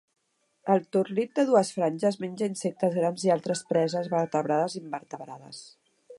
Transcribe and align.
El 0.75 0.79
torlit 0.95 1.35
de 1.39 1.45
dues 1.49 1.69
franges 1.75 2.17
menja 2.23 2.49
insectes 2.53 2.97
grans 3.01 3.27
i 3.29 3.33
altres 3.35 3.63
preses 3.75 4.11
vertebrades 4.17 4.81
i 4.81 4.85
invertebrades. 4.87 5.63